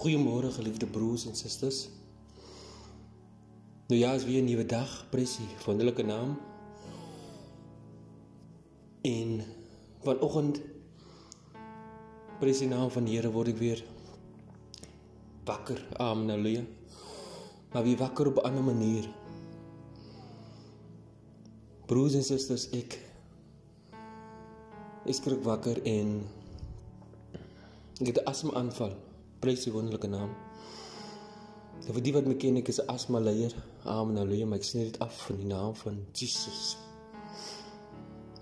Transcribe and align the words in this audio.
Goeiemôre 0.00 0.48
geliefde 0.48 0.86
broers 0.88 1.26
en 1.28 1.34
susters. 1.36 1.90
Nou 3.90 3.98
ja, 4.00 4.14
is 4.16 4.24
weer 4.24 4.40
'n 4.40 4.44
nuwe 4.44 4.64
dag, 4.66 5.06
presie, 5.10 5.48
wonderlike 5.66 6.02
naam. 6.02 6.38
En 9.02 9.44
vanoggend 10.00 10.60
presie 12.38 12.68
naam 12.68 12.90
van 12.90 13.04
die 13.04 13.16
Here 13.16 13.30
word 13.30 13.48
ek 13.48 13.58
weer 13.58 13.84
wakker. 15.44 15.86
Amen. 15.96 16.28
Halleluja. 16.28 16.64
Maar 17.72 17.82
wie 17.82 17.96
wakker 17.96 18.26
op 18.26 18.36
'n 18.36 18.46
ander 18.46 18.62
manier. 18.62 19.08
Broers 21.86 22.14
en 22.14 22.24
susters, 22.24 22.70
ek 22.70 22.98
ek 25.04 25.14
skrik 25.14 25.42
wakker 25.42 25.82
en 25.82 26.24
ek 28.00 28.06
het 28.06 28.18
'n 28.18 28.24
asma-aanval. 28.24 29.09
Prys 29.40 29.64
die 29.64 29.72
wonderlike 29.72 30.08
naam. 30.08 30.30
En 31.86 31.94
vir 31.96 32.02
die 32.04 32.12
wat 32.12 32.28
my 32.28 32.36
ken, 32.36 32.56
ek 32.60 32.68
is 32.68 32.80
'n 32.80 32.88
asma 32.88 33.20
leier. 33.20 33.54
Amen. 33.84 34.16
Halleluja. 34.16 34.46
Maar 34.46 34.58
ek 34.58 34.64
sê 34.64 34.84
dit 34.84 34.98
af 34.98 35.30
in 35.30 35.36
die 35.36 35.46
naam 35.46 35.74
van 35.74 35.98
Jesus. 36.12 36.76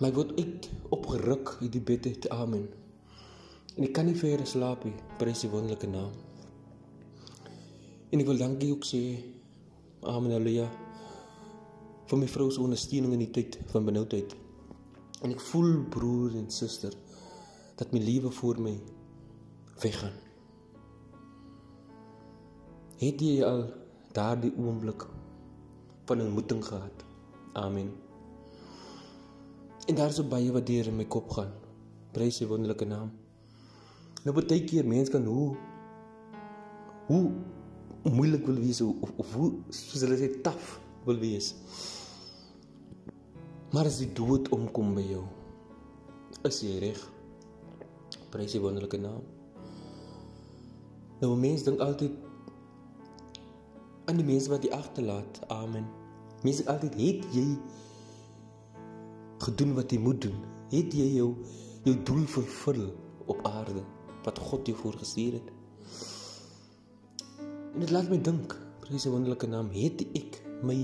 Maar 0.01 0.11
ek 0.11 0.17
word 0.17 0.39
uit 0.39 0.71
opgeruk 0.91 1.57
uit 1.61 1.73
die 1.73 1.81
bed 1.81 2.07
uit. 2.07 2.29
Amen. 2.29 2.69
En 3.77 3.85
ek 3.85 3.93
kan 3.93 4.07
nie 4.07 4.17
verder 4.17 4.47
slaap 4.47 4.85
nie. 4.85 4.95
Prys 5.19 5.41
die 5.41 5.51
wonderlike 5.51 5.87
naam. 5.87 6.13
En 8.11 8.21
ek 8.21 8.27
wil 8.27 8.37
dankie 8.37 8.73
ook 8.73 8.85
sê. 8.85 9.23
Amen. 10.03 10.33
Halleluja. 10.33 10.69
vir 12.09 12.19
my 12.23 12.29
vrou 12.33 12.49
se 12.51 12.63
ondersteuning 12.65 13.13
in 13.13 13.25
die 13.27 13.33
tyd 13.37 13.59
van 13.73 13.85
benoudheid. 13.89 14.33
En 15.21 15.35
ek 15.35 15.43
voel 15.51 15.83
broer 15.93 16.39
en 16.41 16.49
suster 16.53 16.95
dat 17.79 17.93
my 17.93 18.01
lewe 18.01 18.33
voor 18.33 18.61
my 18.63 18.75
weggaan. 19.83 20.28
Het 22.99 23.21
jy 23.23 23.43
al 23.47 23.61
daardie 24.11 24.51
oomblik 24.59 25.05
van 26.11 26.21
ontmoeting 26.25 26.65
gehad? 26.65 27.05
Amen. 27.53 27.93
En 29.87 29.95
daar 29.95 30.11
is 30.11 30.19
so 30.19 30.27
baie 30.27 30.51
wat 30.53 30.67
deur 30.67 30.91
in 30.91 30.97
my 30.99 31.07
kop 31.07 31.31
gaan. 31.31 31.53
Prys 32.13 32.41
sy 32.41 32.49
wonderlike 32.51 32.89
naam. 32.91 33.13
Nou 34.25 34.35
baie 34.35 34.65
keer 34.67 34.87
mense 34.87 35.15
kan 35.15 35.31
hoe 35.31 35.55
hoe 37.09 37.31
moeilik 38.03 38.45
wil 38.47 38.59
wees 38.61 38.81
of, 38.83 39.15
of 39.17 39.31
hoe 39.35 39.53
soos 39.71 40.03
hulle 40.03 40.19
sê 40.19 40.33
taaf 40.43 40.75
wil 41.07 41.23
wees. 41.23 41.55
Maar 43.71 43.87
as 43.87 44.03
die 44.03 44.11
dood 44.17 44.51
omkom 44.53 44.91
by 44.99 45.07
jou, 45.07 45.23
is 46.51 46.65
jy 46.67 46.81
reg. 46.83 47.01
Prys 48.35 48.57
sy 48.57 48.61
wonderlike 48.65 48.99
naam. 49.01 49.23
Nou 51.23 51.37
mense 51.39 51.65
dink 51.69 51.81
altyd 51.85 52.27
aan 54.09 54.17
die 54.17 54.27
mense 54.27 54.49
wat 54.51 54.65
jy 54.65 54.73
agterlaat. 54.73 55.41
Amen. 55.53 55.85
Mense 56.43 56.65
altyd 56.71 56.97
het 56.97 57.27
jy 57.35 57.47
gedoen 59.45 59.75
wat 59.77 59.93
jy 59.93 60.01
moet 60.01 60.21
doen. 60.25 60.39
Het 60.73 60.95
jy 60.97 61.09
jou 61.19 61.31
jou 61.87 61.95
doel 62.05 62.25
vervul 62.29 62.81
op 63.31 63.45
aarde 63.49 63.85
wat 64.25 64.41
God 64.51 64.67
jou 64.69 64.77
voorgestuur 64.77 65.39
het? 65.39 65.53
En 67.75 67.85
dit 67.85 67.93
laat 67.95 68.09
my 68.11 68.19
dink, 68.21 68.57
prys 68.83 69.07
die 69.07 69.13
wonderlike 69.13 69.49
naam, 69.49 69.71
het 69.73 70.03
ek 70.19 70.41
my 70.67 70.77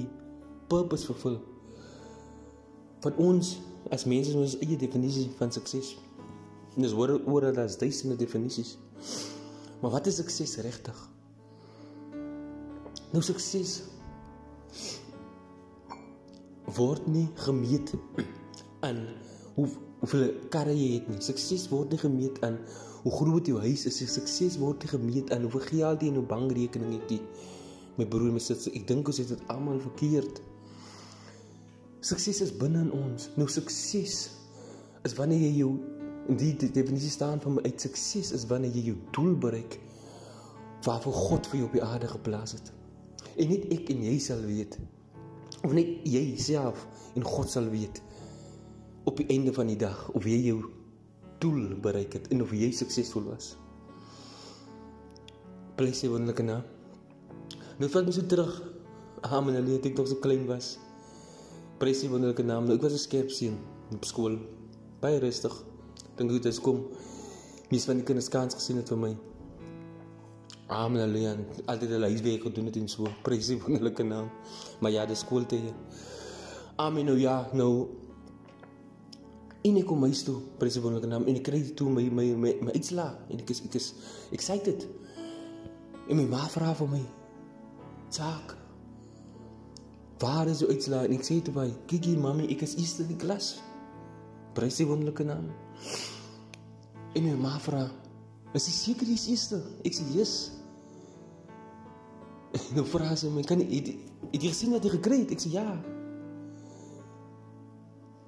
purpose 0.71 1.09
vervul? 1.09 1.41
Van 3.05 3.17
ons 3.21 3.57
as 3.93 4.07
mense 4.09 4.33
het 4.33 4.41
ons 4.41 4.59
eie 4.65 4.79
definisie 4.81 5.27
van 5.41 5.53
sukses. 5.53 5.95
En 6.77 6.85
dis 6.85 6.95
oor 6.97 7.17
oor 7.25 7.49
dat 7.51 7.59
daar's 7.61 7.79
duisende 7.81 8.17
definisies. 8.21 8.77
Maar 9.81 9.99
wat 9.99 10.07
is 10.09 10.21
sukses 10.23 10.57
regtig? 10.65 10.97
Nou 13.15 13.23
sukses 13.23 13.85
word 16.75 17.05
nie 17.07 17.29
gemeet 17.45 17.93
aan 18.83 19.05
hoe 19.55 19.69
hoeveel 20.01 20.33
karre 20.51 20.75
jy 20.75 20.97
het 20.97 21.07
nie. 21.13 21.21
Sukses 21.23 21.69
word 21.71 21.95
nie 21.95 22.01
gemeet 22.03 22.41
aan 22.43 22.59
hoe 23.05 23.13
groot 23.15 23.47
jou 23.47 23.61
huis 23.63 23.87
is. 23.87 24.01
Sukses 24.11 24.59
word 24.59 24.83
nie 24.83 24.91
gemeet 24.97 25.31
aan 25.31 25.47
hoeveel 25.47 25.63
geld 25.69 26.03
jy 26.03 26.11
in 26.11 26.19
jou 26.19 26.27
bankrekening 26.27 26.99
het 26.99 27.15
nie. 27.15 27.23
My 28.01 28.09
broer 28.11 28.33
en 28.33 28.37
my 28.41 28.43
suster, 28.43 28.75
ek 28.75 28.89
dink 28.91 29.07
ons 29.07 29.23
het 29.23 29.31
dit 29.31 29.49
almal 29.55 29.79
verkeerd. 29.87 30.43
Sukses 32.03 32.43
is 32.43 32.55
binne 32.59 32.83
in 32.89 32.93
ons. 32.99 33.31
Nou 33.39 33.47
sukses 33.47 34.19
is 35.07 35.15
wanneer 35.15 35.47
jy 35.47 35.57
jou 35.63 35.73
in 36.33 36.41
die 36.41 36.57
definisie 36.67 37.15
staan 37.15 37.39
van 37.45 37.63
uit 37.63 37.79
sukses 37.79 38.35
is 38.35 38.49
wanneer 38.51 38.75
jy 38.75 38.89
jou 38.91 39.01
doel 39.15 39.37
bereik 39.39 39.79
waarvoor 40.83 41.23
God 41.29 41.47
vir 41.53 41.63
jou 41.63 41.69
op 41.71 41.77
die 41.79 41.87
aarde 41.87 42.11
geplaas 42.11 42.59
het. 42.59 42.75
En 43.37 43.49
net 43.51 43.67
ek 43.75 43.91
en 43.95 44.05
jy 44.07 44.19
sal 44.23 44.43
weet 44.47 44.79
of 45.65 45.73
net 45.73 46.05
jy 46.07 46.37
self 46.37 46.87
en 47.17 47.25
God 47.25 47.51
sal 47.51 47.67
weet 47.73 48.03
op 49.09 49.17
die 49.21 49.27
einde 49.33 49.53
van 49.57 49.71
die 49.71 49.79
dag 49.81 50.07
of 50.13 50.27
jy 50.29 50.39
jou 50.51 50.59
doel 51.43 51.75
bereik 51.85 52.17
het 52.19 52.31
en 52.33 52.45
of 52.45 52.53
jy 52.55 52.71
suksesvol 52.73 53.27
was. 53.33 53.55
Die 55.77 56.09
wonderlike 56.09 56.45
naam. 56.47 56.63
Nou 57.81 57.91
vat 57.91 58.07
my 58.07 58.13
so 58.15 58.23
terug. 58.31 58.53
Amen. 59.27 59.57
Hulle 59.59 59.79
het 59.79 59.89
ek 59.91 59.97
nog 59.99 60.09
so 60.09 60.21
klein 60.23 60.47
was. 60.47 60.77
Die 61.83 62.09
wonderlike 62.09 62.45
naam. 62.47 62.69
Nou, 62.69 62.77
ek 62.79 62.87
was 62.87 62.95
'n 62.95 63.03
skerp 63.03 63.31
seun 63.31 63.59
op 63.93 64.05
skool. 64.05 64.39
Baie 65.01 65.19
rustig. 65.19 65.53
Dink 66.17 66.31
goed 66.31 66.47
as 66.47 66.61
kom. 66.61 66.87
Mies 67.71 67.85
van 67.85 67.97
die 67.97 68.05
kinders 68.05 68.29
kans 68.29 68.55
gesien 68.55 68.77
het 68.77 68.89
vir 68.89 68.99
my. 68.99 69.17
Amen. 70.67 71.01
Halleluja. 71.01 71.37
Altyd 71.67 71.91
hulle 71.97 72.09
huiswerk 72.09 72.43
gedoen 72.43 72.71
het 72.71 72.77
en 72.77 72.89
so. 72.89 73.09
Prys 73.23 73.51
die 73.53 73.59
wonderlike 73.61 74.03
naam. 74.03 74.31
Maar 74.81 74.91
ja, 74.91 75.07
dis 75.07 75.21
skool 75.21 75.47
te. 75.47 75.61
Amen. 76.77 77.05
Nou 77.05 77.19
ja, 77.19 77.49
nou 77.53 77.89
En 79.65 79.79
ek 79.81 79.87
kom 79.89 80.03
huis 80.05 80.21
toe, 80.27 80.35
prys 80.61 80.75
die 80.77 80.81
wonderlike 80.85 81.09
naam 81.09 81.25
en 81.25 81.39
ek 81.39 81.47
kry 81.47 81.59
toe 81.79 81.87
my 81.89 82.03
my 82.13 82.27
my, 82.37 82.51
my 82.67 82.73
uitslaa 82.77 83.15
en 83.33 83.39
ek 83.41 83.49
is 83.55 83.63
ek 83.65 83.79
is 83.79 83.87
excited. 84.37 84.85
En 86.05 86.19
my 86.19 86.27
ma 86.29 86.43
vra 86.53 86.75
vir 86.77 86.91
my: 86.91 87.01
"Tsak. 88.13 88.53
Waar 90.21 90.53
is 90.53 90.61
jou 90.61 90.69
uitslaa?" 90.69 91.07
En 91.09 91.17
ek 91.17 91.25
sê 91.25 91.39
toe 91.41 91.55
by: 91.57 91.65
"Kiki, 91.89 92.13
mami, 92.21 92.51
ek 92.53 92.67
is 92.69 92.77
eerste 92.77 93.07
in 93.07 93.15
die 93.15 93.17
klas." 93.25 93.55
Prys 94.53 94.77
die 94.77 94.87
wonderlike 94.87 95.25
naam. 95.25 95.49
En 97.17 97.25
my 97.25 97.33
ma 97.47 97.57
vra: 97.59 97.89
"Is 98.55 98.67
jy 98.67 98.73
seker 98.73 99.07
jy 99.07 99.15
is 99.19 99.27
eerste?" 99.29 99.63
Ek 99.85 99.95
sê: 99.95 100.05
"Yes." 100.15 100.53
En 102.55 102.61
nou 102.79 102.87
vra 102.87 103.17
sy 103.19 103.29
my: 103.29 103.43
"Kan 103.43 103.61
jy 103.61 103.83
het 104.31 104.43
jy 104.43 104.49
gesien 104.49 104.71
wat 104.73 104.85
jy 104.85 104.95
gekry 104.95 105.19
het?" 105.25 105.35
Ek 105.35 105.43
sê: 105.43 105.51
"Ja." 105.51 105.67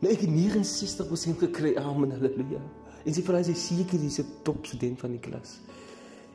Nou 0.03 0.13
ek 0.13 0.27
het 0.27 0.31
69% 0.31 1.39
gekry. 1.39 1.75
Amen. 1.81 2.11
Halleluja. 2.11 2.61
En 3.07 3.15
sy 3.15 3.23
vra 3.23 3.41
sy 3.47 3.55
seker 3.55 4.01
dis 4.03 4.19
'n 4.21 4.27
top 4.43 4.67
student 4.67 4.99
van 5.01 5.11
die 5.15 5.21
klas. 5.21 5.61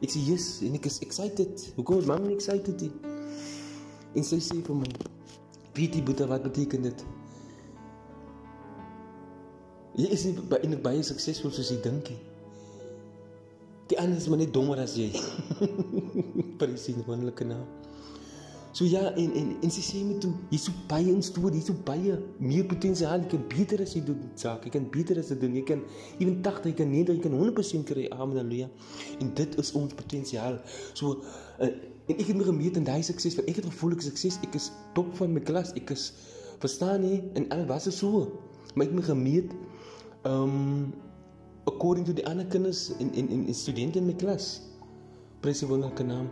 Ek 0.02 0.10
sê 0.10 0.20
yes 0.26 0.62
en 0.62 0.74
ek 0.74 0.86
is 0.86 1.00
excited. 1.00 1.74
Hoekom 1.76 2.00
is 2.00 2.06
mamma 2.06 2.32
excited 2.32 2.82
nie? 2.82 2.92
En 4.16 4.24
sy 4.24 4.40
sê 4.40 4.62
vir 4.64 4.76
my: 4.76 4.88
"Weet 5.76 5.96
jy 5.96 6.04
boetie 6.04 6.26
wat 6.26 6.44
beteken 6.44 6.82
dit?" 6.82 7.06
Jy 9.96 10.08
is 10.08 10.24
nie 10.24 10.36
enig 10.64 10.82
baie 10.82 11.04
suksesvol 11.04 11.52
soos 11.52 11.70
jy 11.70 11.82
dink 11.84 12.10
nie. 12.10 12.31
Die 13.92 14.00
ander 14.00 14.18
is 14.18 14.28
maar 14.32 14.40
net 14.40 14.54
dommer 14.56 14.80
as 14.80 14.96
jy. 14.96 15.12
Prys 16.60 16.88
die 16.88 16.96
wonderlike 17.04 17.44
naam. 17.44 17.68
So 18.72 18.86
ja 18.88 19.02
en 19.20 19.34
en 19.36 19.50
en 19.66 19.72
sy 19.76 19.82
sê 19.84 20.02
my 20.08 20.14
toe, 20.24 20.30
jy's 20.54 20.70
so 20.70 20.76
baie 20.88 21.12
in 21.12 21.20
stoor, 21.26 21.52
jy's 21.52 21.68
so 21.68 21.76
baie 21.88 22.14
meer 22.40 22.64
potensiaal, 22.72 23.26
jy 23.26 23.34
kan 23.34 23.44
beter 23.52 23.84
as 23.84 23.98
jy 23.98 24.04
doen 24.08 24.22
saak, 24.40 24.64
jy 24.64 24.72
kan 24.78 24.86
beter 24.94 25.20
as 25.20 25.34
jy 25.34 25.38
doen, 25.42 25.58
jy 25.60 25.64
kan 25.68 25.82
ewen 26.22 26.38
80, 26.40 26.70
jy 26.72 26.78
kan 26.80 26.94
90, 26.94 27.18
jy 27.18 27.26
kan 27.26 27.36
100% 27.36 27.90
kry. 27.90 28.06
Halleluja. 28.16 28.70
En 29.20 29.34
dit 29.42 29.60
is 29.60 29.74
ons 29.76 29.98
potensiaal. 30.00 30.62
So 30.96 31.18
uh, 31.60 31.68
en 31.68 32.16
ek 32.16 32.32
het 32.32 32.40
my 32.40 32.48
gemeet 32.48 32.80
in 32.80 32.88
daai 32.88 33.04
sukses, 33.04 33.36
want 33.36 33.52
ek 33.52 33.60
het 33.60 33.68
gevoel 33.74 33.98
ek 34.00 34.08
sukses, 34.08 34.40
ek 34.48 34.56
is 34.62 34.72
top 34.96 35.12
van 35.20 35.36
my 35.36 35.44
klas, 35.52 35.76
ek 35.76 35.92
is 35.92 36.08
verstaan 36.64 37.04
nie 37.04 37.20
en 37.36 37.52
al 37.52 37.68
was 37.68 37.92
dit 37.92 38.00
so. 38.00 38.30
Maar 38.72 38.88
ek 38.88 38.96
het 38.96 39.00
my 39.02 39.08
gemeet 39.12 39.56
um 40.32 40.94
according 41.70 42.06
to 42.06 42.14
die 42.14 42.26
ander 42.28 42.46
kinders 42.46 42.90
en 43.00 43.14
en 43.14 43.30
en 43.30 43.54
studente 43.54 44.00
in 44.00 44.06
my 44.06 44.14
klas. 44.14 44.62
Prys 45.42 45.60
die 45.60 45.70
wonderlike 45.70 46.04
naam. 46.04 46.30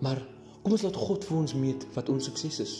Maar 0.00 0.22
Kom 0.66 0.74
ons 0.74 0.82
laat 0.82 0.96
God 0.98 1.22
vir 1.22 1.36
ons 1.38 1.52
meet 1.54 1.84
wat 1.94 2.08
ons 2.10 2.24
sukses 2.26 2.56
is. 2.58 2.70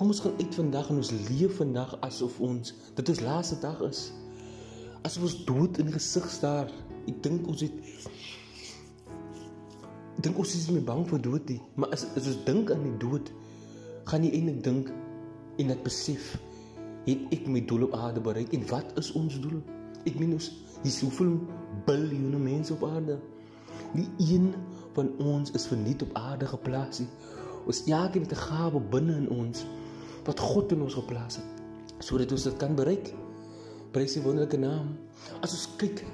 Kom 0.00 0.08
ons 0.08 0.20
gaan 0.24 0.38
uit 0.38 0.54
vandag 0.56 0.86
en 0.88 1.02
ons 1.02 1.10
leef 1.26 1.58
vandag 1.58 1.90
asof 2.06 2.38
ons 2.46 2.72
dit 2.96 3.10
ons 3.12 3.20
laaste 3.20 3.58
dag 3.60 3.82
is. 3.84 4.00
Asof 5.04 5.26
ons 5.26 5.34
dood 5.44 5.76
in 5.82 5.92
gesig 5.92 6.24
staar. 6.32 6.72
Ek 7.04 7.18
dink 7.26 7.44
ons 7.52 7.66
het 7.66 7.76
dink 10.24 10.40
ons 10.40 10.54
is 10.56 10.64
nie 10.72 10.80
bang 10.88 11.04
vir 11.10 11.20
dood 11.28 11.52
nie, 11.52 11.58
maar 11.76 11.92
as 11.92 12.06
as 12.16 12.30
ons 12.32 12.40
dink 12.48 12.72
aan 12.72 12.88
die 12.88 12.96
dood, 13.02 13.28
gaan 14.08 14.24
jy 14.24 14.32
eintlik 14.38 14.64
dink 14.64 14.88
en 15.60 15.74
dit 15.74 15.84
besef 15.84 16.32
het 17.04 17.36
ek 17.36 17.44
my 17.44 17.60
doel 17.68 17.90
op 17.90 17.98
aarde 18.06 18.24
bereik 18.24 18.56
en 18.56 18.64
wat 18.72 18.96
is 19.04 19.12
ons 19.20 19.36
doel? 19.44 19.60
Ek 20.04 20.18
meen 20.20 20.34
ons 20.36 20.50
hier 20.82 20.92
soveel 20.92 21.38
biljoene 21.86 22.38
mense 22.38 22.72
op 22.74 22.84
aarde. 22.84 23.18
Nie 23.96 24.08
een 24.18 24.52
van 24.96 25.10
ons 25.18 25.50
is 25.56 25.66
verniet 25.66 26.02
op 26.02 26.14
aarde 26.18 26.46
geplaas. 26.46 27.02
Ons 27.64 27.84
elkeen 27.88 28.26
het 28.26 28.32
'n 28.32 28.44
gawe 28.48 28.80
binne 28.80 29.16
in 29.16 29.28
ons 29.30 29.64
wat 30.24 30.40
God 30.40 30.72
in 30.72 30.82
ons 30.82 30.94
geplaas 30.94 31.36
het 31.36 31.54
sodat 31.98 32.32
ons 32.32 32.42
dit 32.42 32.56
kan 32.56 32.74
bereik. 32.74 33.14
Prys 33.92 34.12
die 34.12 34.22
wonderlike 34.22 34.58
naam. 34.58 34.98
As 35.40 35.52
ons 35.54 35.68
kyk 35.76 36.04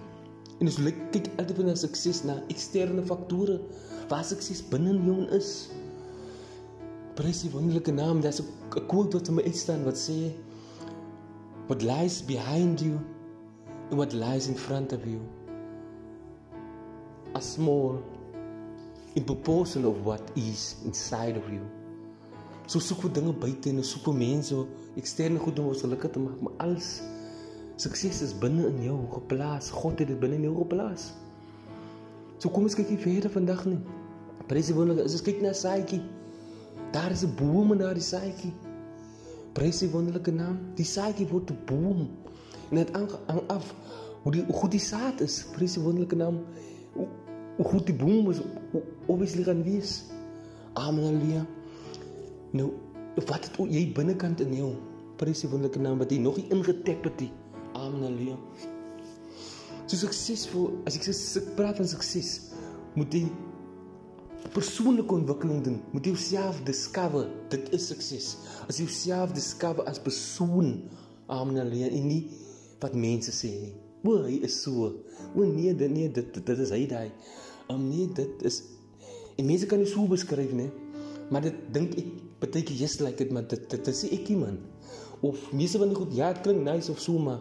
en 0.61 0.69
ons 0.69 0.79
kyk 1.11 1.31
altyd 1.41 1.63
na 1.65 1.75
sukses 1.75 2.23
na 2.25 2.37
eksterne 2.53 3.03
faktore, 3.03 3.61
waar 4.09 4.25
sukses 4.25 4.63
binne 4.63 4.91
in 4.91 5.05
jou 5.05 5.25
is. 5.37 5.71
Prys 7.15 7.43
die 7.43 7.51
wonderlike 7.51 7.93
naam. 7.93 8.21
Daar's 8.21 8.41
'n 8.41 8.87
quote 8.87 9.17
wat 9.17 9.31
my 9.31 9.43
uitstaan 9.43 9.85
wat 9.85 9.97
sê 9.97 10.33
what 11.67 11.83
lies 11.83 12.25
behind 12.25 12.81
you 12.81 12.99
and 13.91 13.99
what 13.99 14.13
lies 14.13 14.49
in 14.49 14.55
front 14.55 14.93
of 14.93 15.07
you 15.07 15.21
are 17.35 17.43
small 17.43 18.03
in 19.15 19.25
proportion 19.25 19.85
of 19.85 20.05
what 20.05 20.23
is 20.37 20.77
inside 20.85 21.37
of 21.37 21.53
you. 21.53 21.63
So 22.71 22.79
soek 22.79 23.03
vir 23.03 23.15
dinge 23.19 23.33
buite 23.35 23.73
en 23.73 23.83
soek 23.83 24.05
vir 24.07 24.19
mense 24.21 24.59
eksterne 25.01 25.41
goed 25.43 25.59
om 25.59 25.73
ons 25.73 25.83
gelukkig 25.83 26.13
te 26.15 26.23
maak, 26.23 26.39
maar 26.39 26.55
alles 26.67 27.01
sukses 27.81 28.21
is 28.23 28.35
binne 28.39 28.69
in 28.69 28.79
jou 28.85 28.99
geplaas. 29.17 29.73
God 29.75 29.99
het 29.99 30.13
dit 30.13 30.21
binne 30.23 30.39
in 30.39 30.47
jou 30.47 30.55
geplaas. 30.61 31.11
So 32.39 32.49
kom 32.49 32.69
ons 32.69 32.79
kyk 32.79 32.93
hier 32.93 33.03
verder 33.03 33.35
vandag 33.35 33.67
nie. 33.67 33.81
Prys 34.51 34.71
die 34.71 34.77
wonderlike, 34.77 35.09
as 35.11 35.19
ons 35.19 35.27
kyk 35.27 35.43
na 35.43 35.51
Saaitjie. 35.55 36.01
Daar 36.95 37.11
is 37.11 37.25
'n 37.27 37.35
boom 37.39 37.73
in 37.73 37.79
daardie 37.83 38.07
Saaitjie. 38.07 38.53
Prys 39.55 39.83
die 39.83 39.91
wonderlike 39.91 40.31
naam. 40.31 40.59
Die 40.75 40.87
Saaitjie 40.87 41.27
word 41.27 41.51
'n 41.51 41.59
boom. 41.67 42.09
En 42.71 42.77
dit 42.77 42.91
hang 42.95 43.11
af 43.51 43.75
hoe 44.23 44.33
die 44.33 44.45
hoe 44.45 44.55
goed 44.55 44.71
die 44.71 44.83
saad 44.83 45.21
is. 45.25 45.43
Prys 45.55 45.75
die 45.79 45.83
wonderlike 45.83 46.17
naam 46.17 46.43
hoe 46.95 47.67
goed 47.67 47.87
die 47.87 47.97
boom 47.97 48.31
is 48.31 48.41
obviously 49.07 49.45
gaan 49.45 49.63
wees. 49.67 50.05
Amen 50.79 51.05
haleluja. 51.05 51.45
Nou, 52.57 52.71
wat 53.27 53.51
het 53.51 53.59
jy 53.69 53.85
binnekant 53.95 54.41
in 54.41 54.55
jou? 54.55 54.71
Prys 55.21 55.43
die 55.45 55.51
wonderlike 55.51 55.83
naam 55.83 55.99
wat 56.01 56.13
jy 56.15 56.21
nog 56.23 56.39
nie 56.39 56.47
ingetap 56.55 57.05
het 57.11 57.27
nie. 57.27 57.33
Amen 57.75 58.07
haleluja. 58.07 58.39
So 59.91 59.99
suksesvol, 59.99 60.71
as 60.87 60.95
ek 60.95 61.09
sê 61.11 61.43
praat 61.57 61.81
van 61.81 61.89
sukses, 61.91 62.53
moet 62.95 63.15
jy 63.15 63.25
persoonlike 64.55 65.15
ontwikkeling 65.15 65.65
doen. 65.67 65.81
Moet 65.91 66.07
jy 66.07 66.15
jouself 66.15 66.61
discover. 66.69 67.27
Dit 67.51 67.73
is 67.75 67.89
sukses. 67.91 68.37
As 68.69 68.79
jy 68.79 68.87
jouself 68.87 69.35
discover 69.35 69.89
as 69.91 69.99
persoon, 70.03 70.77
amen 71.27 71.59
haleluja, 71.59 71.91
en 71.91 72.07
nie 72.07 72.23
wat 72.81 72.97
mense 72.97 73.33
sê 73.35 73.51
nie. 73.63 73.73
O, 74.05 74.17
hy 74.25 74.41
is 74.47 74.57
so. 74.63 74.89
O 75.37 75.45
nee, 75.45 75.75
dit 75.77 75.93
nee, 75.93 76.09
dit 76.09 76.41
dit 76.41 76.63
is 76.65 76.73
hy 76.75 76.87
daai. 76.91 77.11
Um 77.71 77.89
nee, 77.91 78.09
dit 78.17 78.45
is 78.49 78.63
en 79.39 79.47
mense 79.49 79.69
kan 79.69 79.81
dit 79.81 79.89
so 79.89 80.05
beskryf, 80.09 80.53
né? 80.57 80.69
Maar 81.31 81.47
dit 81.49 81.61
dink 81.73 81.95
ek 82.01 82.09
baie 82.43 82.63
keer 82.65 82.83
jy's 82.83 82.99
like 83.05 83.21
dit, 83.21 83.33
maar 83.33 83.47
dit 83.49 83.69
dit 83.71 83.93
is 83.93 84.05
ek 84.09 84.33
man. 84.41 84.59
Of 85.25 85.51
mense 85.53 85.79
van 85.79 85.95
goed, 85.95 86.15
ja, 86.17 86.33
klink 86.33 86.65
nice 86.65 86.91
of 86.93 87.01
so, 87.01 87.21
maar 87.21 87.41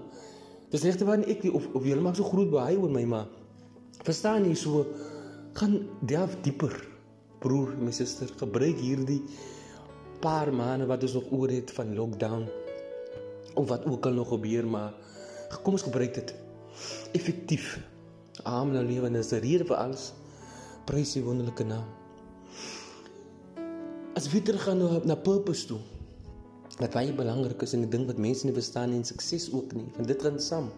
dis 0.71 0.83
regte 0.85 1.07
waar 1.07 1.23
ek 1.23 1.43
nie, 1.47 1.53
of 1.55 1.65
of 1.73 1.87
jy 1.87 1.97
maak 1.99 2.19
so 2.19 2.27
groot 2.27 2.51
baie 2.51 2.77
oor 2.77 2.91
my, 2.91 3.05
maar 3.07 3.27
verstaan 4.03 4.45
jy 4.47 4.55
so 4.59 4.85
gaan 5.57 5.81
delf 6.07 6.35
dieper. 6.45 6.75
Broer, 7.39 7.71
my 7.79 7.91
suster, 7.95 8.27
gebruik 8.35 8.81
hierdie 8.83 9.21
paar 10.19 10.51
maande 10.51 10.89
wat 10.89 11.05
ons 11.07 11.13
nog 11.15 11.29
oor 11.31 11.51
het 11.53 11.71
van 11.71 11.93
lockdown 11.95 12.49
of 13.55 13.69
wat 13.69 13.85
ook 13.87 14.09
al 14.09 14.17
nog 14.17 14.33
gebeur, 14.33 14.67
maar 14.67 14.91
kom 15.57 15.73
ons 15.73 15.83
gebruik 15.83 16.13
dit 16.13 16.33
effektief. 17.17 17.79
Amen. 18.43 18.73
Nou 18.73 18.85
lewe 18.85 19.09
is 19.17 19.31
'n 19.31 19.41
rede 19.41 19.65
vir 19.65 19.75
alles. 19.75 20.13
Prys 20.85 21.13
die 21.13 21.23
wonderlike 21.23 21.63
naam. 21.63 21.85
As 24.15 24.27
jy 24.27 24.41
teruggaan 24.41 24.77
na, 24.77 24.99
na 25.03 25.15
purpose 25.15 25.67
toe. 25.67 25.79
Wat 26.79 26.91
baie 26.91 27.13
belangrik 27.13 27.61
is 27.61 27.73
en 27.73 27.83
ek 27.83 27.91
dink 27.91 28.07
wat 28.07 28.17
mense 28.17 28.45
nie 28.45 28.53
verstaan 28.53 28.91
en 28.91 29.03
sukses 29.03 29.51
ook 29.53 29.73
nie, 29.73 29.87
want 29.95 30.07
dit 30.07 30.21
gaan 30.21 30.39
saam. 30.39 30.71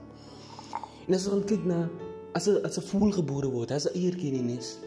En 1.08 1.14
as 1.14 1.28
ons 1.28 1.46
kyk 1.46 1.66
na 1.66 1.90
as 2.34 2.48
'n 2.48 2.66
as 2.66 2.78
'n 2.78 2.82
voël 2.82 3.12
gebore 3.12 3.50
word, 3.52 3.72
as 3.72 3.86
'n 3.86 3.96
eiertjie 3.96 4.32
in 4.32 4.34
die 4.34 4.54
nes. 4.54 4.78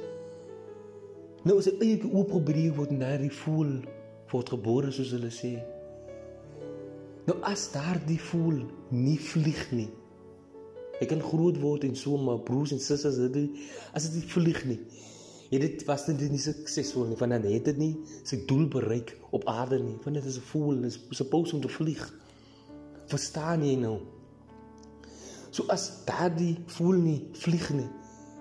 Nou 1.44 1.58
as 1.58 1.68
'n 1.68 1.80
eiertjie 1.80 2.12
oopgebreek 2.12 2.76
word 2.76 2.90
en 2.90 2.98
daardie 2.98 3.30
voël 3.30 3.84
word 4.32 4.48
gebore 4.48 4.90
soos 4.90 5.10
hulle 5.10 5.30
sê. 5.30 5.73
Nou 7.26 7.36
as 7.42 7.70
daardie 7.72 8.20
voël 8.20 8.64
nie 8.90 9.18
vlieg 9.18 9.70
nie, 9.72 9.90
Hy 11.00 11.08
kan 11.10 11.22
groot 11.22 11.56
word 11.58 11.84
en 11.88 11.96
so 11.98 12.18
maar 12.20 12.42
broers 12.46 12.72
en 12.74 12.82
susters 12.82 13.18
dit 13.34 13.56
as 13.96 14.06
dit 14.14 14.26
vlieg 14.30 14.60
nie. 14.68 14.78
Jy 15.50 15.60
dit 15.60 15.82
was 15.88 16.06
dit 16.06 16.20
nie 16.30 16.40
suksesvol 16.40 17.08
nie 17.10 17.18
want 17.18 17.34
dan 17.34 17.46
het 17.50 17.66
dit 17.68 17.80
nie 17.80 17.92
sy 18.26 18.40
doel 18.48 18.68
bereik 18.70 19.14
op 19.34 19.46
aarde 19.50 19.80
nie. 19.82 19.96
Want 20.04 20.20
dit 20.20 20.28
is 20.30 20.38
'n 20.38 20.46
voel, 20.50 20.80
dit 20.82 20.92
is 20.92 21.00
supposed 21.10 21.54
om 21.54 21.60
te 21.60 21.68
vlieg. 21.68 22.02
Verstaan 23.06 23.64
jy 23.64 23.76
nou? 23.76 24.00
So 25.50 25.66
as 25.68 26.04
daardie 26.06 26.56
voel 26.66 26.98
nie 26.98 27.28
vlieg 27.32 27.70
nie, 27.70 27.90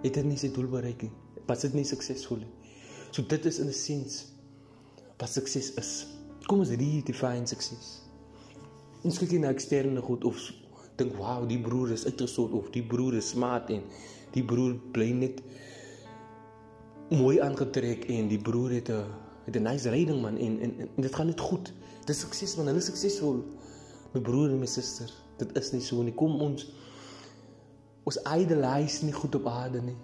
het 0.04 0.14
dit 0.14 0.26
nie 0.26 0.38
sy 0.38 0.52
doel 0.52 0.68
bereik 0.68 1.02
nie. 1.02 1.12
Was 1.48 1.62
dit 1.62 1.74
nie 1.74 1.84
suksesvol 1.84 2.38
nie. 2.38 2.54
So 3.12 3.22
dit 3.22 3.46
is 3.46 3.60
in 3.60 3.68
'n 3.68 3.74
sins 3.74 4.26
wat 5.18 5.30
sukses 5.30 5.74
is. 5.74 6.08
Kom 6.48 6.60
ons 6.60 6.70
redefine 6.70 7.48
sukses. 7.48 8.03
Ons 9.04 9.20
kyk 9.20 9.34
nie 9.36 9.44
na 9.44 9.52
eksterne 9.52 10.02
goed 10.02 10.24
of 10.24 10.40
dink 10.96 11.16
wow, 11.20 11.44
die 11.48 11.60
broer 11.60 11.92
is 11.92 12.06
uitgesort 12.08 12.54
of 12.56 12.70
die 12.72 12.84
broer 12.86 13.18
is 13.20 13.34
smart 13.34 13.72
en 13.74 13.82
die 14.32 14.44
broer 14.48 14.78
bly 14.96 15.10
net 15.18 15.42
mooi 17.12 17.40
aangetrek 17.44 18.06
en 18.14 18.30
die 18.32 18.40
broer 18.40 18.78
het 18.78 18.90
'n 18.90 19.04
het 19.46 19.56
'n 19.56 19.64
nice 19.64 19.90
ryding 19.90 20.22
man 20.22 20.38
en 20.38 20.60
en, 20.60 20.72
en 20.80 21.02
dit 21.02 21.16
gaan 21.16 21.28
net 21.28 21.40
goed. 21.40 21.74
Dis 22.06 22.20
sukses 22.20 22.56
man, 22.56 22.68
hulle 22.68 22.80
is 22.80 22.86
suksesvol. 22.86 23.44
My 24.14 24.22
broer 24.22 24.50
en 24.50 24.60
my 24.60 24.66
suster, 24.66 25.12
dit 25.38 25.58
is 25.58 25.72
nie 25.72 25.82
so 25.82 26.02
nie. 26.04 26.14
Kom 26.14 26.42
ons 26.42 26.72
ons 28.04 28.20
idolize 28.38 29.06
nie 29.06 29.14
goed 29.14 29.36
op 29.36 29.48
aarde 29.48 29.82
nie. 29.82 29.98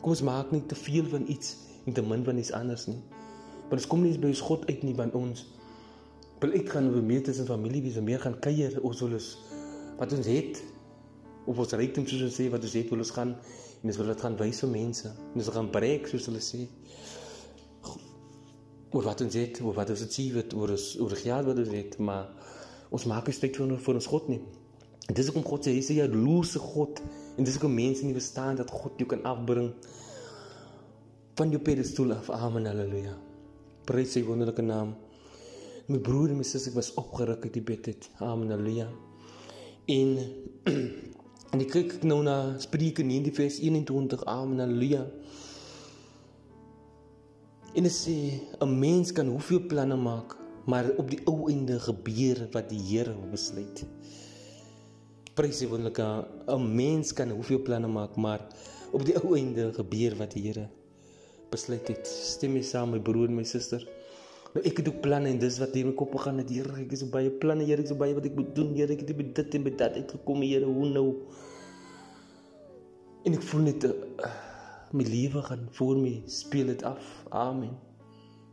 Kom 0.00 0.10
ons 0.10 0.22
maak 0.22 0.50
nie 0.50 0.66
te 0.66 0.74
veel 0.74 1.04
van 1.04 1.24
iets 1.26 1.56
en 1.86 1.92
te 1.92 2.02
min 2.02 2.24
van 2.24 2.38
iets 2.38 2.52
anders 2.52 2.86
nie. 2.86 3.02
Want 3.68 3.72
ons 3.72 3.86
kom 3.86 4.02
nie 4.02 4.18
by 4.18 4.26
ons 4.26 4.40
God 4.40 4.66
uit 4.66 4.82
nie 4.82 4.94
want 4.94 5.14
ons 5.14 5.46
wil 6.42 6.54
ek 6.58 6.70
gaan 6.74 6.90
oor 6.90 7.02
meer 7.02 7.22
tussen 7.24 7.46
familie 7.46 7.82
wie 7.84 7.92
se 7.92 8.02
meer 8.04 8.22
gaan 8.22 8.36
kuier 8.42 8.76
ons 8.82 9.02
wil 9.04 9.16
ons 9.18 9.28
wat 9.98 10.12
ons 10.16 10.26
het? 10.26 10.62
Op 11.46 11.60
ons 11.60 11.74
rykdom 11.76 12.06
soos 12.08 12.24
ons 12.26 12.38
sê 12.40 12.48
wat 12.52 12.64
ons 12.66 12.76
het 12.78 12.90
wil 12.90 13.04
ons 13.04 13.12
gaan 13.14 13.34
en 13.36 13.92
ons 13.92 14.00
wil 14.00 14.10
dit 14.10 14.24
gaan 14.26 14.38
wys 14.40 14.62
vir 14.64 14.72
mense 14.72 15.10
en 15.12 15.42
ons 15.44 15.52
gaan 15.56 15.70
breek 15.74 16.08
soos 16.10 16.28
hulle 16.30 16.42
sê. 16.44 16.64
Oor 18.94 19.06
wat 19.10 19.24
ons 19.26 19.38
het 19.38 19.60
oor 19.62 19.76
wat 19.78 19.92
ons 19.94 20.04
achieve 20.08 20.42
het 20.42 20.56
oor 20.58 20.74
ons 20.74 20.88
oor 21.04 21.16
geld 21.20 21.50
wat 21.50 21.62
ons 21.64 21.74
het 21.76 21.98
maar 22.10 22.30
ons 22.94 23.06
maak 23.10 23.30
respek 23.30 23.58
vir 23.60 23.76
vir 23.88 24.00
ons 24.00 24.10
God 24.14 24.32
nie. 24.32 24.40
En 25.08 25.14
dis 25.14 25.28
hoekom 25.28 25.44
God 25.44 25.66
sê 25.66 25.74
hy 25.74 25.82
is 25.84 25.90
'n 25.90 26.00
jaloerse 26.02 26.58
God 26.58 27.02
en 27.36 27.44
dis 27.44 27.54
hoekom 27.54 27.74
mense 27.74 28.04
nie 28.04 28.16
verstaan 28.16 28.56
dat 28.56 28.70
God 28.70 28.98
jou 28.98 29.06
kan 29.06 29.22
afbring 29.22 29.72
van 31.36 31.50
jou 31.50 31.60
pedestal 31.60 32.12
af. 32.12 32.30
Amen 32.30 32.66
haleluja 32.66 33.18
prys 33.84 34.14
sy 34.16 34.22
wonderlike 34.24 34.64
naam 34.64 34.94
my 35.86 35.98
broer 35.98 36.30
en 36.30 36.36
my 36.36 36.44
suster 36.44 36.72
was 36.72 36.94
opgeruk 36.94 37.44
uit 37.44 37.52
die 37.52 37.62
bed 37.62 37.86
het 37.86 38.10
amen 38.20 38.50
haleluja 38.50 38.88
En 39.84 40.16
en 41.52 41.60
ek 41.60 41.72
kyk 41.74 41.90
nou 42.08 42.22
na 42.24 42.56
Spreuke 42.62 43.04
19 43.04 43.36
vers 43.36 43.58
21. 43.60 44.22
Amen. 44.24 44.62
Halleluja. 44.64 45.02
En 47.74 47.84
dit 47.84 47.92
sê 47.92 48.16
'n 48.64 48.78
mens 48.78 49.12
kan 49.12 49.28
hoeveel 49.28 49.66
planne 49.68 49.96
maak, 49.96 50.36
maar 50.64 50.88
op 50.96 51.10
die 51.10 51.20
ou 51.26 51.50
einde 51.50 51.76
gebeur 51.80 52.48
wat 52.52 52.70
die 52.70 52.80
Here 52.80 53.12
besluit. 53.30 53.84
Prys 55.34 55.58
die 55.58 55.68
wonderlike 55.68 56.26
'n 56.48 56.74
mens 56.74 57.12
kan 57.12 57.30
hoeveel 57.30 57.62
planne 57.62 57.88
maak, 57.88 58.16
maar 58.16 58.40
op 58.92 59.04
die 59.04 59.16
ou 59.20 59.36
einde 59.36 59.72
gebeur 59.72 60.16
wat 60.16 60.32
die 60.32 60.48
Here 60.48 60.68
besluit 61.50 61.88
het. 61.88 62.06
Stem 62.06 62.56
jy 62.56 62.62
saam 62.62 62.90
my 62.90 63.00
broer 63.00 63.28
en 63.28 63.36
my 63.36 63.44
suster? 63.44 63.84
Nou 64.54 64.62
ek 64.70 64.76
het 64.78 64.88
ook 64.88 65.00
planne 65.02 65.32
en 65.34 65.38
dis 65.42 65.56
wat 65.58 65.72
hier 65.74 65.86
my 65.88 65.92
kop 65.98 66.12
gaan 66.22 66.36
het. 66.38 66.50
Here, 66.54 66.70
ek 66.78 66.92
het 66.94 67.00
so 67.02 67.10
baie 67.10 67.30
planne, 67.42 67.64
Here, 67.66 67.80
ek 67.82 67.88
het 67.88 67.90
so 67.90 67.98
baie 67.98 68.14
wat 68.14 68.28
ek 68.28 68.36
moet 68.38 68.52
doen. 68.54 68.70
Here, 68.76 68.92
ek 68.94 69.02
het 69.02 69.16
by 69.18 69.26
dit 69.34 69.56
en 69.58 69.64
by 69.66 69.72
dat 69.80 69.96
uitgekom, 69.98 70.44
Here, 70.46 70.68
hoe 70.76 70.90
nou? 70.92 71.08
En 73.26 73.34
ek 73.34 73.42
voel 73.48 73.66
net 73.66 73.86
uh, 73.88 74.30
my 74.94 75.06
lewe 75.08 75.42
gaan 75.48 75.66
voor 75.74 75.98
my 75.98 76.12
speel 76.30 76.70
dit 76.70 76.86
af. 76.86 77.02
Amen. 77.34 77.74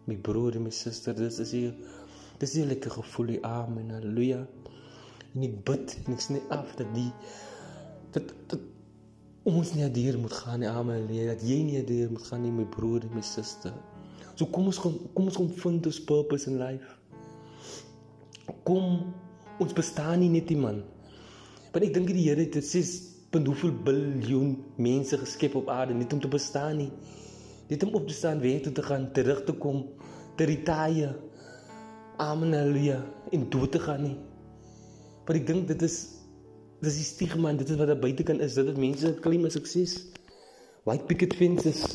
My 0.10 0.18
broer 0.18 0.58
en 0.58 0.66
my 0.66 0.74
suster, 0.74 1.14
dis 1.14 1.38
is 1.44 1.54
hier. 1.54 1.78
Dis 2.42 2.58
'n 2.58 2.66
lekker 2.72 2.98
gevoel, 2.98 3.36
amen. 3.46 3.94
Halleluja. 3.94 4.42
En 5.36 5.46
ek 5.46 5.64
bid 5.70 5.98
en 6.02 6.18
ek 6.18 6.26
sny 6.26 6.42
af 6.50 6.74
dat 6.82 6.90
die 6.98 7.12
dat 8.12 8.34
dat 8.50 8.60
ons 9.46 9.74
nie 9.78 9.86
deur 9.92 10.18
moet 10.18 10.34
gaan 10.34 10.60
nie, 10.60 10.70
amen. 10.70 11.06
Dat 11.30 11.46
jy 11.46 11.62
nie 11.62 11.84
deur 11.86 12.10
moet 12.10 12.26
gaan 12.26 12.42
nie, 12.42 12.52
my 12.52 12.66
broer 12.66 13.06
en 13.06 13.14
my 13.14 13.22
suster. 13.22 13.74
So 14.36 14.48
kom 14.50 14.70
ons 14.72 14.80
kom, 14.82 14.98
kom 15.16 15.30
ons 15.30 15.38
kom 15.38 15.50
vind 15.64 15.86
ons 15.86 16.02
purpose 16.08 16.50
in 16.50 16.60
life. 16.62 16.98
Kom 18.68 19.14
ons 19.62 19.74
bestaan 19.78 20.22
nie 20.24 20.32
net 20.34 20.50
nie 20.50 20.60
man. 20.60 20.82
Want 21.72 21.86
ek 21.86 21.94
dink 21.96 22.12
die 22.12 22.28
Here 22.28 22.44
het 22.44 22.58
sê 22.66 22.84
punt 23.32 23.48
hoeveel 23.48 23.72
biljoen 23.86 24.56
mense 24.82 25.18
geskep 25.22 25.56
op 25.56 25.70
aarde 25.72 25.96
net 25.96 26.12
om 26.14 26.20
te 26.20 26.32
bestaan 26.32 26.82
nie. 26.82 26.90
Net 27.72 27.84
om 27.88 27.94
op 27.96 28.08
te 28.08 28.14
staan, 28.14 28.42
weer 28.44 28.60
toe 28.64 28.74
te 28.76 28.84
gaan, 28.84 29.06
terug 29.16 29.46
te 29.48 29.54
kom, 29.56 29.86
te 30.36 30.44
retire. 30.50 31.14
Amen, 32.20 32.52
halleluja. 32.52 32.98
En 33.32 33.46
dood 33.50 33.72
te 33.72 33.80
gaan 33.80 34.04
nie. 34.04 34.18
Maar 35.24 35.40
ek 35.40 35.48
dink 35.48 35.70
dit 35.70 35.86
is 35.88 36.02
dis 36.82 36.98
die 36.98 37.06
stigma 37.06 37.54
en 37.54 37.60
dit 37.62 37.70
is 37.70 37.78
wat 37.80 37.92
daar 37.92 38.02
buite 38.02 38.26
kan 38.28 38.42
is, 38.42 38.58
dat 38.58 38.68
dit 38.68 38.80
mense 38.82 39.14
klim 39.24 39.46
is 39.48 39.56
sukses. 39.56 39.94
White 40.84 41.06
picket 41.08 41.36
fences, 41.38 41.86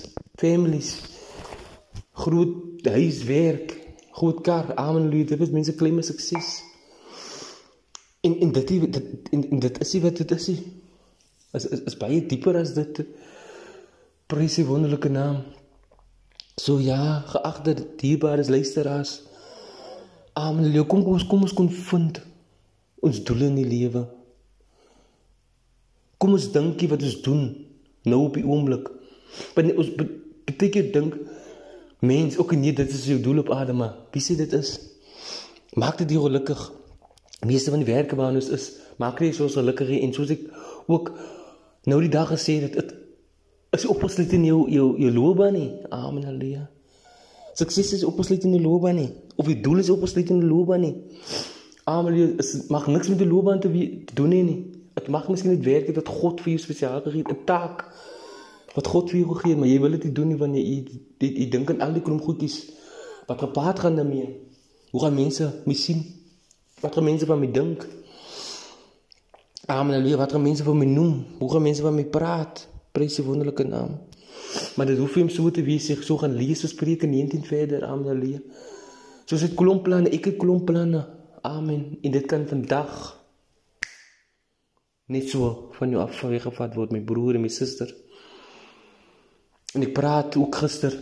families, 0.40 0.94
groot 2.16 2.86
huiswerk, 2.86 3.74
groot 4.16 4.40
kar, 4.44 4.72
amen, 4.74 5.02
halleluja. 5.02 5.34
Dit 5.34 5.40
is 5.48 5.52
mense 5.52 5.74
klim 5.76 6.00
sukses. 6.02 6.62
En 8.24 8.38
en 8.40 8.52
dit 8.52 8.68
dit 8.68 9.28
en, 9.30 9.44
en 9.50 9.60
dit 9.60 9.80
is 9.84 9.94
wat 10.02 10.16
dit 10.22 10.30
is. 10.30 10.48
Is 11.52 11.66
is, 11.66 11.84
is 11.90 11.98
baie 12.00 12.22
dieper 12.26 12.56
as 12.60 12.72
dit. 12.76 13.02
Prys 14.26 14.56
die 14.58 14.66
wonderlike 14.66 15.12
naam. 15.12 15.44
So 16.56 16.80
ja, 16.80 17.20
geagte 17.28 17.76
dierbare 18.00 18.44
luisteraars. 18.48 19.20
Amen. 20.32 20.72
Kom 20.86 21.04
kom 21.04 21.12
ons 21.18 21.26
kom 21.26 21.44
ons 21.44 21.54
kon 21.54 21.70
vind 21.70 22.22
ons 23.04 23.22
doel 23.28 23.46
in 23.50 23.60
die 23.60 23.68
lewe. 23.68 24.06
Kom 26.16 26.32
ons 26.32 26.48
dinkie 26.52 26.88
wat 26.88 27.04
ons 27.04 27.20
doen 27.22 27.42
nou 28.08 28.22
op 28.24 28.38
die 28.40 28.46
oomblik. 28.46 28.88
Want 29.54 29.76
ons 29.76 29.92
beteken 30.48 30.92
dink 30.94 31.16
mens 32.06 32.38
ook 32.38 32.54
nie 32.56 32.72
dit 32.72 32.90
is 32.90 33.06
jou 33.06 33.20
doel 33.20 33.38
op 33.44 33.50
aarde 33.50 33.72
maar 33.72 33.94
wie 34.14 34.22
sê 34.22 34.36
dit 34.36 34.52
is? 34.52 34.78
Maak 35.74 35.98
dit 35.98 36.10
jou 36.10 36.22
gelukkig. 36.22 36.72
Meeste 37.46 37.70
van 37.70 37.82
die 37.82 37.92
werke 37.92 38.16
waar 38.16 38.34
ons 38.34 38.48
is, 38.48 38.70
maak 38.96 39.20
jy 39.20 39.32
so 39.36 39.48
gelukkig 39.52 39.90
en 40.00 40.14
soos 40.16 40.30
ek 40.32 40.46
ook 40.86 41.12
nou 41.86 42.00
die 42.00 42.12
dag 42.12 42.30
gesê 42.32 42.60
het 42.62 42.78
dit 42.78 42.94
is 43.76 43.86
opgesluit 43.86 44.32
in 44.32 44.46
jou 44.48 44.62
jou 44.70 44.86
jou 45.00 45.12
loopbaan 45.12 45.52
nie. 45.52 45.68
Amen. 45.88 46.24
Halleluja. 46.24 46.64
Sukses 47.54 47.92
is 47.92 48.04
opgesluit 48.04 48.44
in 48.44 48.56
die 48.56 48.62
loopbaan 48.62 48.98
nie. 49.00 49.10
Of 49.36 49.50
die 49.50 49.60
doel 49.60 49.82
is 49.82 49.90
opgesluit 49.92 50.30
in 50.32 50.40
die 50.40 50.48
loopbaan 50.48 50.80
nie. 50.80 50.94
Amen. 51.84 52.36
Dit 52.36 52.70
mag 52.72 52.86
niks 52.86 53.08
met 53.12 53.18
die 53.18 53.28
loopbaan 53.28 53.60
te, 53.60 53.70
te 53.70 54.14
doen 54.14 54.32
nie. 54.32 54.42
nie. 54.42 54.58
Dit 54.96 55.08
mag 55.12 55.28
miskien 55.28 55.52
net 55.52 55.64
werk 55.64 55.92
dat 55.94 56.08
God 56.08 56.40
vir 56.40 56.54
jou 56.54 56.62
spesiaal 56.62 57.02
gegee 57.04 57.24
het 57.24 57.32
'n 57.32 57.44
taak 57.44 57.84
wat 58.76 58.90
God 58.92 59.10
vir 59.10 59.22
jou 59.22 59.34
gegee 59.34 59.54
het, 59.54 59.60
maar 59.60 59.70
jy 59.70 59.78
wil 59.80 59.96
dit 59.96 60.08
nie 60.08 60.16
doen 60.16 60.32
nie 60.32 60.40
wanneer 60.40 60.64
jy 60.64 60.76
jy, 61.22 61.30
jy 61.30 61.46
dink 61.52 61.72
aan 61.72 61.84
al 61.86 61.96
die 61.96 62.04
klomp 62.04 62.26
goedjies 62.26 62.58
wat 63.26 63.40
gepaard 63.42 63.80
gaan 63.82 63.96
daarmee. 63.98 64.28
Hoe 64.92 65.02
gaan 65.02 65.16
mense 65.16 65.48
my 65.66 65.74
sien? 65.74 66.04
Wat 66.82 66.94
gaan 66.94 67.08
mense 67.08 67.26
van 67.26 67.40
my 67.40 67.48
dink? 67.50 67.86
Amen. 69.66 70.04
Wat 70.16 70.32
gaan 70.32 70.44
mense 70.44 70.62
van 70.62 70.78
my 70.78 70.86
noem? 70.86 71.24
Hoe 71.40 71.50
gaan 71.52 71.64
mense 71.64 71.82
van 71.82 71.96
my 71.96 72.04
praat? 72.04 72.68
Prys 72.94 73.18
die 73.18 73.24
wonderlike 73.26 73.64
naam. 73.66 73.96
Maar 74.76 74.92
dit 74.92 75.00
hoef 75.00 75.16
nie 75.16 75.26
om 75.26 75.32
so 75.32 75.50
te 75.50 75.64
wees 75.66 75.88
jy 75.90 75.96
so 76.04 76.20
gaan 76.20 76.36
lees 76.38 76.62
Spreuke 76.70 77.08
19 77.10 77.44
verder. 77.48 77.84
Amen. 77.84 78.12
Halleluja. 78.12 78.40
Soos 79.26 79.42
dit 79.42 79.56
klomp 79.58 79.82
planne, 79.88 80.12
ek 80.14 80.30
het 80.30 80.38
klomp 80.38 80.68
planne. 80.68 81.02
Amen. 81.42 81.96
En 82.02 82.14
dit 82.14 82.26
kan 82.30 82.46
vandag 82.46 83.16
net 85.10 85.28
so 85.30 85.70
van 85.78 85.90
jou 85.90 86.02
af 86.02 86.20
weggevat 86.22 86.74
word 86.78 86.94
my 86.94 87.00
broer 87.02 87.38
en 87.38 87.46
my 87.46 87.50
suster. 87.50 87.90
En 89.76 89.84
ek 89.84 89.92
praat 89.92 90.36
ook 90.40 90.56
gister 90.62 90.94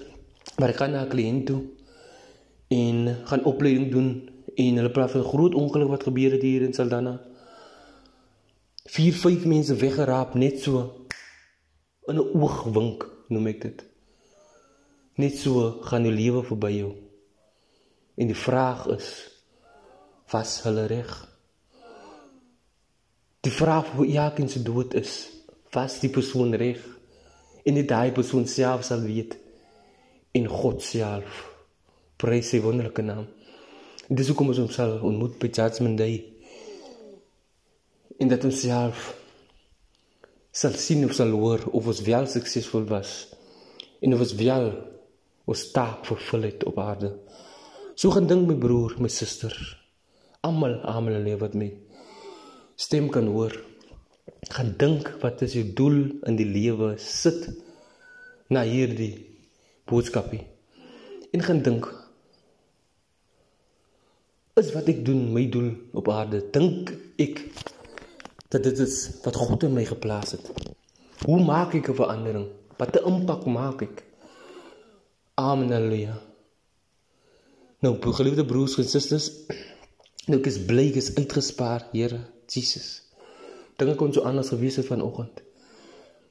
maar 0.58 0.72
ek 0.72 0.80
gaan 0.82 0.94
na 0.94 1.02
'n 1.04 1.12
kliënt 1.12 1.46
toe 1.46 1.62
en 2.68 2.96
gaan 3.28 3.44
opleiding 3.44 3.90
doen 3.90 4.08
en 4.54 4.76
hulle 4.78 4.90
praat 4.90 5.10
van 5.10 5.20
'n 5.20 5.32
groot 5.32 5.54
ongeluk 5.54 5.88
wat 5.88 6.02
gebeur 6.02 6.32
het 6.32 6.42
hier 6.42 6.62
in 6.62 6.74
Saldanha. 6.74 7.20
4 8.84 9.14
5 9.14 9.44
mense 9.44 9.74
weggeraap 9.74 10.34
net 10.34 10.60
so 10.60 11.06
in 12.06 12.18
'n 12.18 12.30
oogwink 12.34 13.06
noem 13.28 13.46
ek 13.46 13.60
dit. 13.60 13.84
Net 15.14 15.36
so 15.38 15.70
gaan 15.80 16.02
jou 16.02 16.14
lewe 16.14 16.42
verby 16.42 16.72
jou. 16.72 16.92
En 18.14 18.26
die 18.26 18.42
vraag 18.46 18.86
is 18.86 19.30
was 20.30 20.62
hulle 20.62 20.86
reg? 20.86 21.28
Die 23.40 23.52
vraag 23.52 23.86
hoe 23.90 24.06
elkeen 24.06 24.48
se 24.48 24.62
dood 24.62 24.94
is, 24.94 25.30
was 25.70 26.00
die 26.00 26.10
persoon 26.10 26.54
reg? 26.54 26.93
En 27.64 27.74
dit 27.78 27.88
daai 27.88 28.12
persoon 28.12 28.46
self 28.50 28.84
sal 28.84 29.02
weet 29.06 29.36
in 30.36 30.46
God 30.50 30.82
self. 30.82 31.42
Prys 32.20 32.52
sy 32.52 32.60
wonderlike 32.64 33.02
naam. 33.02 33.26
En 34.08 34.18
dis 34.18 34.28
hoekom 34.28 34.52
ons 34.52 34.60
hom 34.60 34.72
sal 34.72 34.98
ontmoet 35.00 35.38
by 35.40 35.48
Judgment 35.48 35.98
Day. 35.98 36.18
En 38.20 38.30
dat 38.30 38.44
ons 38.44 38.64
self 38.66 39.12
sal 40.54 40.76
sien 40.78 41.02
of 41.02 41.14
sal 41.16 41.32
hoor 41.34 41.64
of 41.74 41.86
ons 41.90 42.00
wel 42.06 42.28
suksesvol 42.30 42.84
was 42.86 43.14
en 44.04 44.14
of 44.14 44.20
ons 44.22 44.34
wel 44.38 44.68
ons 45.50 45.62
taak 45.74 46.04
vervul 46.06 46.46
het 46.46 46.62
op 46.68 46.78
aarde. 46.78 47.10
So 47.98 48.10
gaan 48.14 48.28
dink 48.30 48.46
my 48.46 48.54
broer, 48.58 48.94
my 49.02 49.10
suster, 49.10 49.54
almal 50.46 50.78
almal 50.86 51.18
lewe 51.24 51.40
wat 51.42 51.56
my 51.58 51.72
stem 52.78 53.10
kan 53.10 53.26
hoor. 53.30 53.54
Gaan 54.54 54.74
dink 54.78 55.08
wat 55.20 55.42
is 55.42 55.56
jou 55.56 55.64
doel 55.76 55.98
in 56.28 56.36
die 56.36 56.48
lewe? 56.48 56.94
Sit 57.00 57.48
na 58.52 58.62
hierdie 58.64 59.26
boodskapie. 59.88 60.42
En 61.34 61.42
gaan 61.42 61.62
dink 61.66 61.88
is 64.60 64.70
wat 64.72 64.88
ek 64.88 65.00
doen 65.06 65.32
my 65.34 65.48
doel 65.50 65.72
op 65.98 66.08
aarde? 66.14 66.40
Dink 66.54 66.92
ek 67.18 67.42
dat 68.54 68.62
dit 68.62 68.78
is 68.84 68.96
wat 69.24 69.36
God 69.36 69.66
in 69.66 69.74
my 69.74 69.84
geplaas 69.88 70.36
het? 70.36 70.50
Hoe 71.24 71.40
maak 71.42 71.74
ek 71.74 71.90
'n 71.90 72.00
verandering? 72.00 72.48
Wat 72.78 72.96
'n 72.96 73.06
impak 73.10 73.46
maak 73.46 73.82
ek? 73.82 74.04
Amen. 75.34 75.70
Halleluja. 75.70 76.20
Nou, 77.80 77.98
geliefde 78.00 78.44
broers 78.44 78.78
en 78.78 78.88
susters, 78.88 79.30
nou 80.26 80.38
ek 80.38 80.46
is 80.46 80.58
bly 80.66 80.88
ek 80.88 80.96
is 80.96 81.14
uitgespaar, 81.16 81.88
Here. 81.92 82.20
Jesus. 82.46 83.03
Dinge 83.76 83.94
kon 83.94 84.12
so 84.12 84.22
anders 84.22 84.48
gewees 84.48 84.76
het 84.76 84.86
vanoggend. 84.86 85.42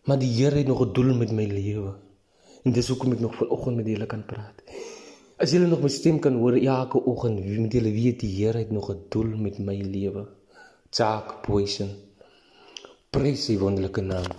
Maar 0.03 0.19
die 0.19 0.31
Here 0.31 0.57
het 0.57 0.67
nog 0.67 0.81
'n 0.85 0.93
doel 0.93 1.15
met 1.15 1.31
my 1.31 1.45
lewe. 1.45 1.93
En 2.63 2.71
dis 2.71 2.87
hoekom 2.87 3.11
ek 3.11 3.19
nog 3.19 3.35
vanoggend 3.35 3.75
met 3.75 3.87
julle 3.87 4.05
kan 4.05 4.25
praat. 4.25 4.63
As 5.37 5.51
julle 5.51 5.67
nog 5.67 5.81
my 5.81 5.89
stem 5.89 6.19
kan 6.19 6.33
hoor 6.33 6.55
elke 6.55 7.03
oggend, 7.03 7.39
wie 7.43 7.59
met 7.59 7.73
julle 7.73 7.91
weet 7.91 8.19
die 8.19 8.45
Here 8.45 8.57
het 8.57 8.71
nog 8.71 8.89
'n 8.91 9.05
doel 9.09 9.37
met 9.37 9.57
my 9.59 9.81
lewe. 9.81 10.27
Jack 10.89 11.41
Poison. 11.41 11.89
Prys 13.09 13.45
die 13.45 13.59
wonderlike 13.59 14.01
naam. 14.01 14.31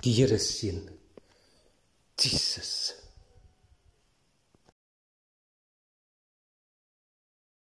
Die 0.00 0.14
Here 0.14 0.38
seën. 0.38 0.80
Jesus. 2.16 3.03